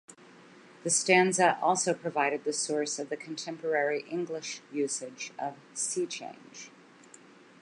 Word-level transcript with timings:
This 0.83 0.95
stanza 0.95 1.59
also 1.61 1.93
provided 1.93 2.43
the 2.43 2.53
source 2.53 2.97
of 2.97 3.09
the 3.09 3.15
contemporary 3.15 4.01
English 4.09 4.61
usage 4.71 5.31
of 5.37 5.53
"sea 5.75 6.07
change". 6.07 6.71